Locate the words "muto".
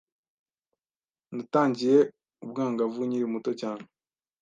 3.33-3.51